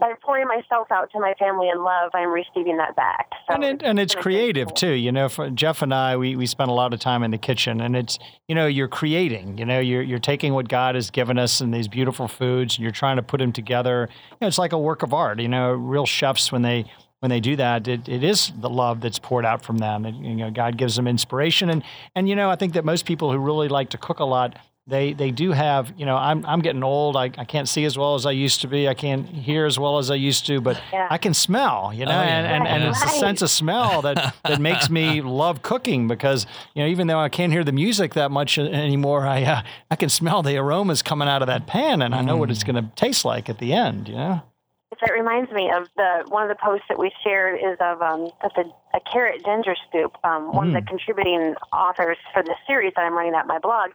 [0.00, 3.30] by pouring myself out to my family in love, I'm receiving that back.
[3.48, 4.92] So and it, and it's creative too.
[4.92, 7.38] You know, for Jeff and I, we, we spend a lot of time in the
[7.38, 9.58] kitchen, and it's you know you're creating.
[9.58, 12.82] You know, you're you're taking what God has given us and these beautiful foods, and
[12.82, 14.08] you're trying to put them together.
[14.30, 15.40] You know, it's like a work of art.
[15.40, 16.84] You know, real chefs when they
[17.20, 20.04] when they do that, it, it is the love that's poured out from them.
[20.04, 21.82] And, you know, God gives them inspiration, and
[22.14, 24.56] and you know, I think that most people who really like to cook a lot.
[24.88, 27.14] They, they do have, you know, I'm, I'm getting old.
[27.14, 28.88] I, I can't see as well as I used to be.
[28.88, 31.06] I can't hear as well as I used to, but Yeah.
[31.10, 32.38] I can smell, you know, Oh, yeah.
[32.38, 36.46] and, and, and it's the sense of smell that, that makes me love cooking because
[36.74, 39.96] you know even though I can't hear the music that much anymore, I uh, I
[39.96, 42.76] can smell the aromas coming out of that pan and I know what it's going
[42.82, 44.08] to taste like at the end.
[44.08, 44.42] You know.
[44.90, 48.30] That reminds me of the one of the posts that we shared is of um
[48.42, 50.16] the a carrot ginger soup.
[50.24, 53.90] Um, one of the contributing authors for the series that I'm running at my blog,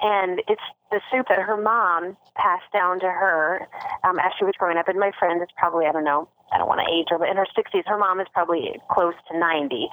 [0.00, 3.66] and it's the soup that her mom passed down to her
[4.04, 4.86] um, as she was growing up.
[4.88, 7.30] And my friend is probably I don't know I don't want to age her, but
[7.30, 9.88] in her 60s, her mom is probably close to 90,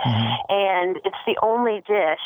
[0.50, 2.26] and it's the only dish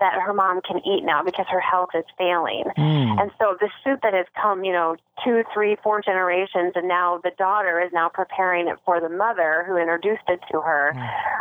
[0.00, 2.64] that her mom can eat now because her health is failing.
[2.76, 7.20] And so this soup that has come, you know, two, three, four generations, and now
[7.24, 10.92] the daughter is now preparing it for the mother who introduced it to her.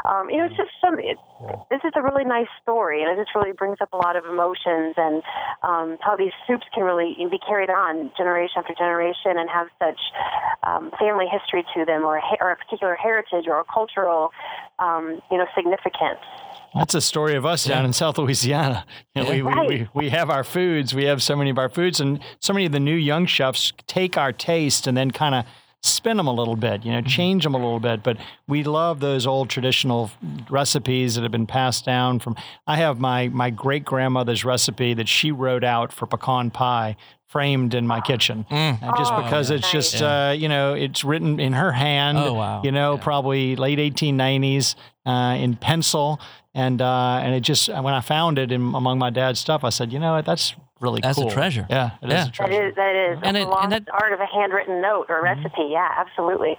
[0.08, 0.96] Um, you know, it's just some.
[0.96, 4.24] This is a really nice story, and it just really brings up a lot of
[4.26, 5.22] emotions and
[5.64, 10.00] um, how these soups can really be carried on generation after generation and have such
[10.64, 14.32] um, family history to them, or a, or a particular heritage, or a cultural,
[14.80, 16.20] um, you know, significance.
[16.76, 18.86] That's a story of us down in South Louisiana.
[19.16, 21.70] You know, we, we, we, we have our foods, we have so many of our
[21.70, 25.34] foods, and so many of the new young chefs take our taste and then kind
[25.34, 25.46] of
[25.82, 28.04] spin them a little bit, you know, change them a little bit.
[28.04, 30.12] But we love those old traditional
[30.50, 32.36] recipes that have been passed down from.
[32.68, 36.96] I have my my great grandmother's recipe that she wrote out for pecan pie
[37.28, 41.40] framed in my kitchen, And just Oh, because it's just uh, you know it's written
[41.40, 42.18] in her hand.
[42.18, 42.62] Oh, wow.
[42.64, 46.20] You know, probably late 1890s uh, in pencil,
[46.56, 49.70] and uh, and it just when I found it in, among my dad's stuff, I
[49.70, 51.66] said, you know what, that's really That's a treasure.
[51.70, 52.22] Yeah, it is Yeah.
[52.22, 52.68] a That treasure.
[52.68, 55.42] is that is And the it- and that- art of a handwritten note or mm-hmm.
[55.44, 55.68] recipe.
[55.70, 56.58] Yeah, absolutely.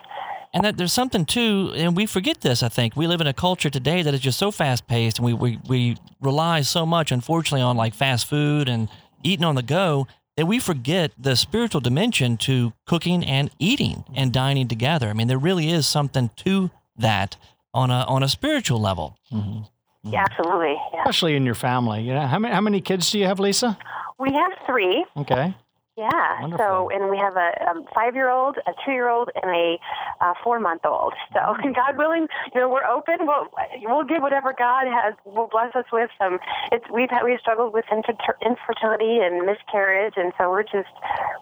[0.53, 2.63] And that there's something too, and we forget this.
[2.63, 5.27] I think we live in a culture today that is just so fast paced, and
[5.27, 8.89] we, we we rely so much, unfortunately, on like fast food and
[9.23, 14.33] eating on the go that we forget the spiritual dimension to cooking and eating and
[14.33, 14.41] mm-hmm.
[14.41, 15.09] dining together.
[15.09, 17.37] I mean, there really is something to that
[17.73, 19.17] on a on a spiritual level.
[19.33, 20.11] Mm-hmm.
[20.11, 20.77] Yeah, absolutely.
[20.93, 21.01] Yeah.
[21.01, 22.03] Especially in your family.
[22.03, 23.79] You know, how many how many kids do you have, Lisa?
[24.21, 25.05] We have three.
[25.17, 25.55] Okay.
[26.01, 26.41] Yeah.
[26.41, 26.65] Wonderful.
[26.65, 29.79] So, and we have a, a five-year-old, a two-year-old, and a
[30.23, 31.13] uh, four-month-old.
[31.35, 31.41] So,
[31.75, 33.19] God willing, you know, we're open.
[33.21, 33.49] We'll
[33.83, 35.13] we'll give whatever God has.
[35.27, 36.09] Will bless us with.
[36.21, 36.39] Um,
[36.73, 40.89] it's we've had, we've struggled with infer- infertility and miscarriage, and so we're just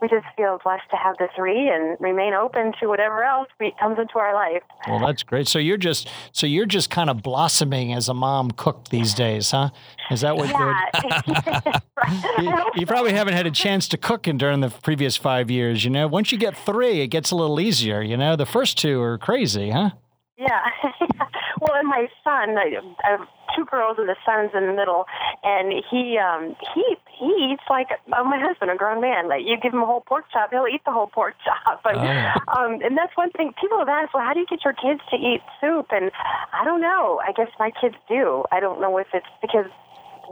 [0.02, 3.72] we just feel blessed to have the three and remain open to whatever else we,
[3.78, 4.62] comes into our life.
[4.88, 5.46] Well, that's great.
[5.46, 9.52] So you're just so you're just kind of blossoming as a mom cook these days,
[9.52, 9.70] huh?
[10.10, 10.48] Is that what?
[10.48, 11.80] Yeah.
[12.38, 15.84] You, you probably haven't had a chance to cook in during the previous five years.
[15.84, 18.00] You know, once you get three, it gets a little easier.
[18.00, 19.90] You know, the first two are crazy, huh?
[20.38, 20.64] Yeah.
[21.60, 25.04] well, and my son, I I have two girls and the son's in the middle,
[25.42, 29.28] and he um he he eats like uh, my husband, a grown man.
[29.28, 31.82] Like you give him a whole pork chop, he'll eat the whole pork chop.
[31.84, 34.14] And, Oh, um, and that's one thing people have asked.
[34.14, 35.88] Well, how do you get your kids to eat soup?
[35.90, 36.10] And
[36.54, 37.20] I don't know.
[37.20, 38.44] I guess my kids do.
[38.50, 39.66] I don't know if it's because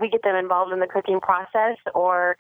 [0.01, 2.37] we get them involved in the cooking process or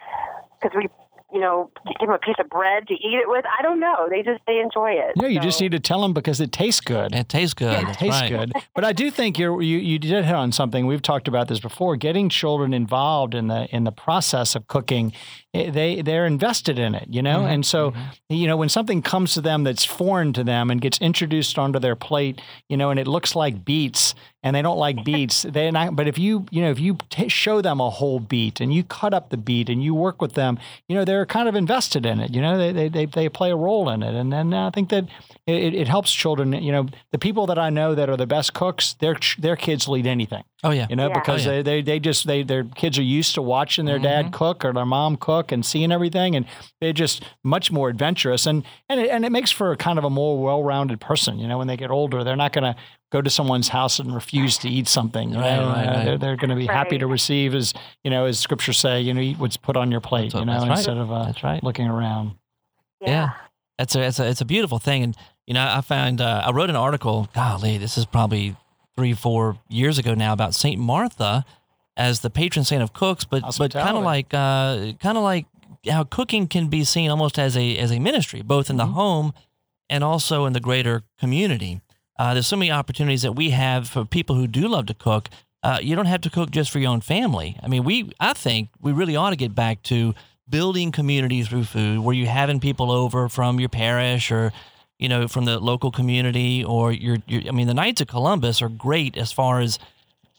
[0.62, 0.89] because we
[1.37, 1.70] you know,
[2.01, 3.44] give them a piece of bread to eat it with.
[3.59, 4.09] I don't know.
[4.09, 5.12] They just they enjoy it.
[5.16, 5.42] Yeah, you so.
[5.42, 7.14] just need to tell them because it tastes good.
[7.14, 7.72] It tastes good.
[7.72, 8.31] Yeah, it tastes right.
[8.31, 8.53] good.
[8.75, 10.87] But I do think you're, you you did hit on something.
[10.87, 11.96] We've talked about this before.
[11.96, 15.12] Getting children involved in the in the process of cooking,
[15.53, 17.40] eh, they they're invested in it, you know.
[17.40, 17.53] Mm-hmm.
[17.53, 18.35] And so, Mm-hmm.
[18.35, 21.79] you know, when something comes to them that's foreign to them and gets introduced onto
[21.79, 24.14] their plate, you know, and it looks like beets,
[24.47, 25.97] and they don't like beets, they not.
[25.97, 28.85] But if you you know if you t- show them a whole beet and you
[28.85, 32.07] cut up the beet and you work with them, you know, they're kind of invested
[32.07, 32.33] in it.
[32.33, 34.91] You know, they they they, they play a role in it, and then I think
[34.91, 35.07] that
[35.47, 36.53] it, it helps children.
[36.53, 39.89] You know, the people that I know that are the best cooks, their their kids
[39.89, 40.45] lead anything.
[40.64, 40.87] Oh yeah.
[40.88, 41.19] You know, Yeah.
[41.19, 41.57] because Oh, yeah.
[41.62, 44.73] they, they they just they their kids are used to watching their dad cook or
[44.73, 46.47] their mom cook and seeing everything, and
[46.81, 50.05] they're just much more adventurous, and and it, and it makes for a kind of
[50.05, 51.38] a more well-rounded person.
[51.38, 52.75] You know, when they get older, they're not going to
[53.12, 55.31] go to someone's house and refuse to eat something.
[55.31, 56.05] you Right, right, Uh, right.
[56.05, 59.12] They're, they're going to be happy to receive, as you know, as scriptures say, you
[59.14, 60.33] know, eat what's put on your plate.
[60.33, 60.79] That's- you know, that's right.
[60.79, 61.62] instead of uh, That's right.
[61.62, 62.33] looking around.
[63.01, 63.31] Yeah.
[63.79, 65.16] That's a it's a it's a beautiful thing, and
[65.47, 67.29] you know I found uh, I wrote an article.
[67.35, 68.57] Golly, this is probably
[68.97, 71.45] three four years ago now about Saint Martha
[71.97, 75.47] as the patron saint of cooks, but but kind of like uh, kind of like
[75.89, 79.33] how cooking can be seen almost as a as a ministry, both in the home
[79.89, 81.81] and also in the greater community.
[82.19, 85.29] Uh, there's so many opportunities that we have for people who do love to cook.
[85.63, 87.59] Uh, you don't have to cook just for your own family.
[87.63, 90.15] I mean, we I think we really ought to get back to
[90.49, 94.53] building community through food, where you're having people over from your parish or
[94.99, 97.43] you know from the local community, or your your.
[97.49, 99.79] I mean, the Knights of Columbus are great as far as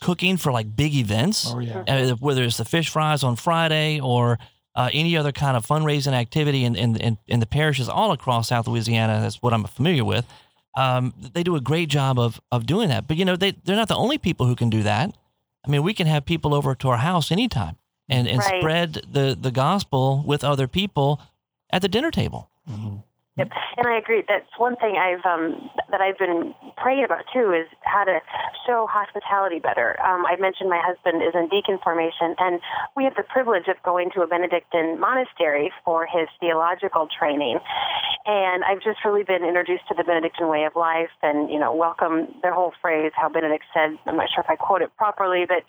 [0.01, 1.51] cooking for like big events.
[1.53, 1.83] Oh, yeah.
[1.87, 4.37] Uh, whether it's the fish fries on Friday or
[4.75, 8.49] uh, any other kind of fundraising activity in, in, in, in the parishes all across
[8.49, 9.19] South Louisiana.
[9.21, 10.23] That's what I'm familiar with.
[10.77, 13.07] Um, they do a great job of, of doing that.
[13.07, 15.17] But, you know, they, they're not the only people who can do that.
[15.65, 18.61] I mean, we can have people over to our house anytime and, and Right.
[18.61, 21.19] spread the, the gospel with other people
[21.71, 22.51] at the dinner table.
[23.37, 23.51] Yep.
[23.77, 24.23] And I agree.
[24.27, 28.19] That's one thing I've um, that I've been praying about too is how to
[28.65, 29.95] show hospitality better.
[30.01, 32.59] Um, I mentioned my husband is in deacon formation, and
[32.95, 37.59] we have the privilege of going to a Benedictine monastery for his theological training.
[38.25, 41.73] And I've just really been introduced to the Benedictine way of life, and you know,
[41.73, 43.11] welcome their whole phrase.
[43.15, 45.61] How Benedict said, I'm not sure if I quote it properly, but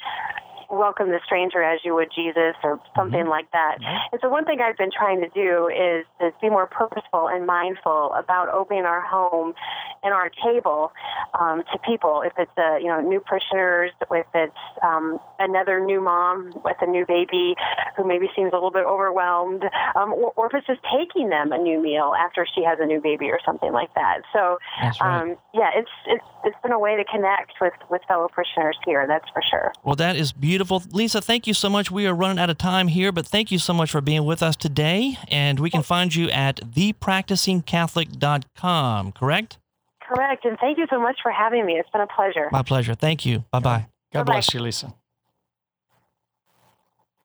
[0.70, 3.78] welcome the stranger as you would Jesus or something like that.
[4.12, 7.46] And so one thing I've been trying to do is, is be more purposeful and
[7.46, 9.54] mindful about opening our home
[10.02, 10.92] and our table
[11.38, 12.22] um, to people.
[12.24, 14.52] If it's a, you know new parishioners, if it's
[14.82, 17.54] um, another new mom with a new baby
[17.96, 19.64] who maybe seems a little bit overwhelmed,
[19.96, 22.86] um, or, or if it's just taking them a new meal after she has a
[22.86, 24.20] new baby or something like that.
[24.32, 25.00] So right.
[25.00, 29.06] um, yeah, it's it's it's been a way to connect with with fellow parishioners here.
[29.08, 29.72] That's for sure.
[29.82, 30.57] Well, that is beautiful.
[30.92, 31.90] Lisa, thank you so much.
[31.90, 34.42] We are running out of time here, but thank you so much for being with
[34.42, 35.18] us today.
[35.28, 39.58] And we can find you at thepracticingcatholic.com, correct?
[40.02, 40.44] Correct.
[40.44, 41.74] And thank you so much for having me.
[41.74, 42.48] It's been a pleasure.
[42.50, 42.94] My pleasure.
[42.94, 43.44] Thank you.
[43.50, 43.86] Bye bye.
[44.12, 44.36] God Bye-bye.
[44.36, 44.94] bless you, Lisa.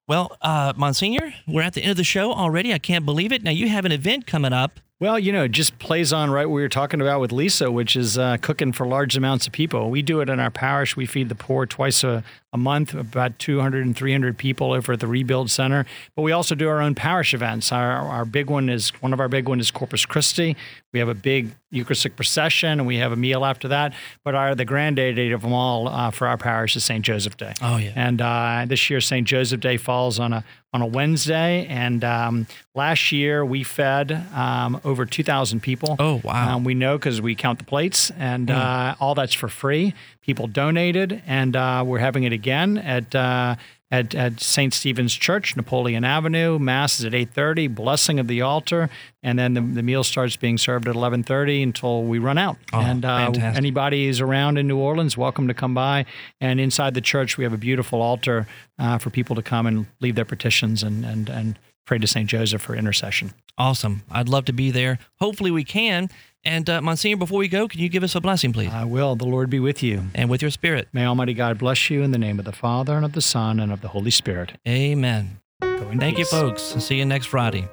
[0.06, 2.74] Well, uh, Monsignor, we're at the end of the show already.
[2.74, 3.41] I can't believe it.
[3.41, 4.82] Now, you have an event coming up.
[5.00, 7.72] Well, you know, it just plays on right what we were talking about with Lisa,
[7.72, 9.89] which is uh, cooking for large amounts of people.
[9.89, 10.98] We do it in our parish.
[10.98, 14.99] We feed the poor twice a, a month, about 200 and 300 people over at
[14.99, 15.85] the Rebuild Center.
[16.15, 17.71] But we also do our own parish events.
[17.71, 20.55] Our, our big one is one of our big one is Corpus Christi.
[20.93, 23.93] We have a big Eucharistic procession, and we have a meal after that.
[24.23, 27.03] But our the granddaddy date of them all uh, for our parish is St.
[27.03, 27.53] Joseph Day.
[27.61, 27.93] Oh, yeah.
[27.95, 29.27] And uh, this year, St.
[29.27, 31.65] Joseph Day falls on a on a Wednesday.
[31.67, 35.95] And um, last year, we fed um, over 2,000 people.
[35.99, 36.55] Oh, wow.
[36.55, 39.93] Um, we know because we count the plates, and uh, all that's for free.
[40.23, 43.13] People donated, and uh, we're having it again at.
[43.13, 43.55] Uh,
[43.93, 44.73] at, at St.
[44.73, 46.57] Stephen's Church, Napoleon Avenue.
[46.57, 48.89] Mass is at 8.30, blessing of the altar,
[49.21, 52.57] and then the, the meal starts being served at 11.30 until we run out.
[52.73, 56.07] Oh, and uh, anybody is around in New Orleans, welcome to come by.
[56.41, 58.47] And inside the church, we have a beautiful altar
[58.79, 62.30] uh, for people to come and leave their petitions and, and, and pray to St.
[62.30, 63.34] Joseph for intercession.
[63.58, 64.04] Awesome.
[64.12, 65.00] I'd love to be there.
[65.19, 66.10] Hopefully, we can.
[66.46, 68.72] And, uh, Monsignor, before we go, can you give us a blessing, please?
[68.72, 69.15] I will.
[69.15, 70.04] The Lord be with you.
[70.13, 70.89] and with your spirit.
[70.91, 73.60] May Almighty God bless you in the name of the Father, and of the Son,
[73.60, 74.54] and of the Holy Spirit.
[74.67, 75.39] Amen.
[75.62, 76.62] Thank you, folks.
[76.62, 77.67] See you next Friday.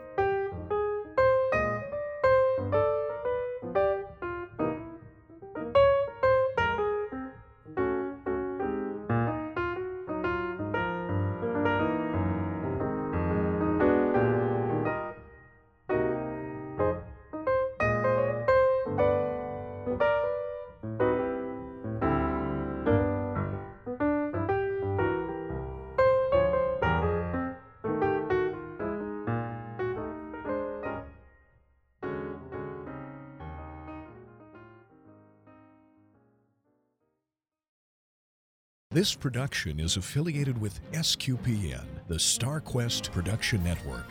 [39.00, 44.04] This production is affiliated with SQPN, the StarQuest Production Network,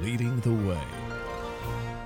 [0.00, 1.99] leading the way.